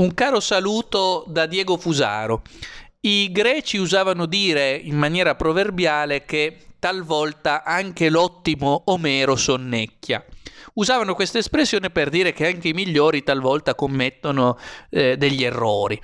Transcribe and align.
Un 0.00 0.14
caro 0.14 0.40
saluto 0.40 1.24
da 1.26 1.44
Diego 1.44 1.76
Fusaro. 1.76 2.40
I 3.00 3.30
greci 3.30 3.76
usavano 3.76 4.24
dire 4.24 4.74
in 4.74 4.96
maniera 4.96 5.34
proverbiale 5.34 6.24
che 6.24 6.56
talvolta 6.78 7.64
anche 7.64 8.08
l'ottimo 8.08 8.84
Omero 8.86 9.36
sonnecchia. 9.36 10.24
Usavano 10.72 11.12
questa 11.14 11.36
espressione 11.36 11.90
per 11.90 12.08
dire 12.08 12.32
che 12.32 12.46
anche 12.46 12.68
i 12.68 12.72
migliori 12.72 13.22
talvolta 13.22 13.74
commettono 13.74 14.56
eh, 14.88 15.18
degli 15.18 15.44
errori. 15.44 16.00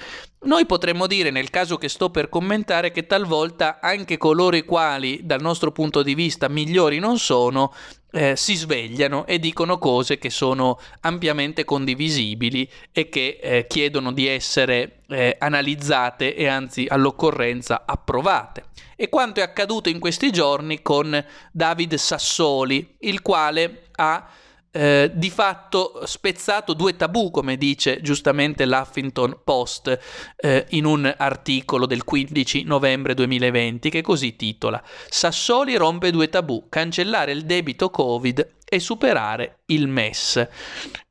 Noi 0.46 0.64
potremmo 0.64 1.08
dire, 1.08 1.30
nel 1.30 1.50
caso 1.50 1.76
che 1.76 1.88
sto 1.88 2.08
per 2.08 2.28
commentare, 2.28 2.92
che 2.92 3.04
talvolta 3.04 3.80
anche 3.80 4.16
coloro 4.16 4.54
i 4.54 4.64
quali, 4.64 5.18
dal 5.24 5.40
nostro 5.40 5.72
punto 5.72 6.04
di 6.04 6.14
vista, 6.14 6.48
migliori 6.48 7.00
non 7.00 7.18
sono, 7.18 7.74
eh, 8.12 8.36
si 8.36 8.54
svegliano 8.54 9.26
e 9.26 9.40
dicono 9.40 9.78
cose 9.78 10.18
che 10.18 10.30
sono 10.30 10.78
ampiamente 11.00 11.64
condivisibili 11.64 12.70
e 12.92 13.08
che 13.08 13.40
eh, 13.42 13.66
chiedono 13.66 14.12
di 14.12 14.28
essere 14.28 15.00
eh, 15.08 15.34
analizzate 15.36 16.36
e 16.36 16.46
anzi 16.46 16.86
all'occorrenza 16.88 17.82
approvate. 17.84 18.66
E 18.94 19.08
quanto 19.08 19.40
è 19.40 19.42
accaduto 19.42 19.88
in 19.88 19.98
questi 19.98 20.30
giorni 20.30 20.80
con 20.80 21.24
David 21.50 21.96
Sassoli, 21.96 22.94
il 23.00 23.20
quale 23.20 23.88
ha 23.96 24.28
eh, 24.70 25.10
di 25.14 25.30
fatto 25.30 26.02
spezzato 26.04 26.74
due 26.74 26.96
tabù, 26.96 27.30
come 27.30 27.56
dice 27.56 28.00
giustamente 28.02 28.66
l'Huffington 28.66 29.40
Post 29.42 29.98
eh, 30.36 30.66
in 30.70 30.84
un 30.84 31.12
articolo 31.16 31.86
del 31.86 32.04
15 32.04 32.64
novembre 32.64 33.14
2020 33.14 33.88
che 33.88 34.02
così 34.02 34.36
titola 34.36 34.82
Sassoli 35.08 35.76
rompe 35.76 36.10
due 36.10 36.28
tabù, 36.28 36.66
cancellare 36.68 37.32
il 37.32 37.44
debito 37.44 37.90
Covid 37.90 38.54
e 38.68 38.80
superare 38.80 39.60
il 39.66 39.86
MES. 39.86 40.46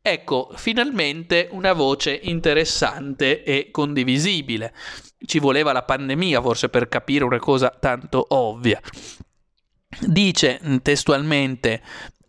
Ecco, 0.02 0.52
finalmente 0.56 1.48
una 1.52 1.74
voce 1.74 2.20
interessante 2.24 3.44
e 3.44 3.70
condivisibile. 3.72 4.74
Ci 5.26 5.40
voleva 5.40 5.72
la 5.72 5.84
pandemia 5.84 6.42
forse 6.42 6.70
per 6.70 6.88
capire 6.90 7.24
una 7.24 7.40
cosa 7.40 7.70
tanto 7.70 8.26
ovvia. 8.30 8.80
Dice 10.02 10.60
testualmente 10.82 11.82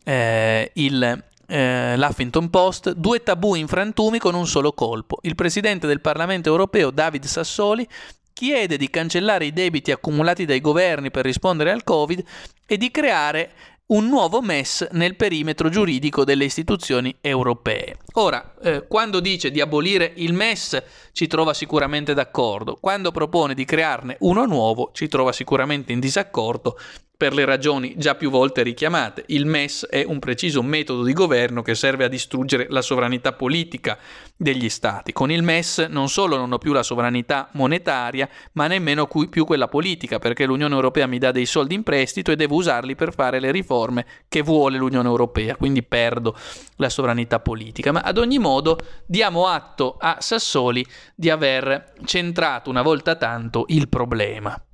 eh, 0.09 0.71
il, 0.75 1.25
eh, 1.49 1.97
l'Huffington 1.97 2.49
Post, 2.49 2.93
due 2.93 3.25
tabù 3.25 3.57
in 3.57 3.67
frantumi 3.67 4.19
con 4.19 4.37
un 4.37 4.47
solo 4.47 4.73
colpo. 4.73 5.19
Il 5.23 5.35
presidente 5.35 5.89
del 5.89 6.01
Parlamento 6.01 6.49
europeo, 6.49 6.91
David 6.91 7.25
Sassoli, 7.25 7.87
chiede 8.33 8.77
di 8.77 8.89
cancellare 8.89 9.47
i 9.47 9.53
debiti 9.53 9.91
accumulati 9.91 10.45
dai 10.45 10.61
governi 10.61 11.11
per 11.11 11.25
rispondere 11.25 11.73
al 11.73 11.83
Covid 11.83 12.23
e 12.67 12.77
di 12.77 12.91
creare 12.93 13.51
un 13.87 14.09
nuovo 14.09 14.41
MES 14.43 14.89
nel 14.93 15.17
perimetro 15.17 15.69
giuridico 15.69 16.25
delle 16.25 16.45
istituzioni 16.45 17.17
europee. 17.21 17.97
Ora, 18.15 18.55
eh, 18.63 18.87
quando 18.87 19.21
dice 19.21 19.51
di 19.51 19.61
abolire 19.61 20.13
il 20.17 20.35
MES 20.35 20.83
ci 21.13 21.27
trova 21.27 21.55
sicuramente 21.55 22.13
d'accordo, 22.13 22.79
quando 22.81 23.13
propone 23.13 23.55
di 23.55 23.65
crearne 23.65 24.17
uno 24.21 24.45
nuovo 24.45 24.91
ci 24.93 25.09
trova 25.09 25.33
sicuramente 25.33 25.93
in 25.93 26.01
disaccordo 26.01 26.79
per 27.17 27.33
le 27.33 27.45
ragioni 27.45 27.95
già 27.97 28.15
più 28.15 28.31
volte 28.31 28.63
richiamate. 28.63 29.25
Il 29.29 29.47
MES 29.47 29.87
è 29.87 30.05
un 30.07 30.19
preciso 30.19 30.63
metodo 30.63 31.03
di 31.03 31.15
governo 31.15 31.63
che 31.63 31.75
serve 31.75 32.05
a 32.05 32.09
distruggere 32.09 32.67
la 32.69 32.83
sovranità 32.83 33.33
politica 33.33 33.99
degli 34.37 34.69
Stati. 34.69 35.13
Con 35.13 35.31
il 35.31 35.43
MES 35.43 35.87
non 35.89 36.09
solo 36.09 36.37
non 36.37 36.53
ho 36.53 36.59
più 36.59 36.73
la 36.73 36.83
sovranità 36.83 37.49
monetaria, 37.53 38.29
ma 38.53 38.67
nemmeno 38.67 39.07
più 39.07 39.45
quella 39.47 39.69
politica, 39.69 40.19
perché 40.19 40.45
l'Unione 40.45 40.75
Europea 40.75 41.07
mi 41.07 41.19
dà 41.19 41.33
dei 41.33 41.47
soldi 41.47 41.75
in 41.75 41.83
prestito 41.83 42.31
e 42.31 42.37
devo 42.37 42.57
usarli 42.57 42.95
per 42.95 43.15
fare 43.15 43.41
le 43.41 43.51
riforme 43.51 44.05
che 44.29 44.43
vuole 44.43 44.77
l'Unione 44.77 45.09
Europea, 45.09 45.57
quindi 45.57 45.83
perdo 45.83 46.37
la 46.77 46.91
sovranità 46.91 47.41
politica. 47.41 47.93
Ma 47.93 48.01
ad 48.01 48.19
ogni 48.19 48.39
modo 48.39 48.79
diamo 49.07 49.47
atto 49.47 49.97
a 49.99 50.19
Sassoli 50.21 50.85
di 51.15 51.31
aver 51.31 51.95
centrato 52.05 52.69
una 52.69 52.83
volta 52.83 53.15
tanto 53.17 53.65
il 53.69 53.89
problema. 53.89 54.66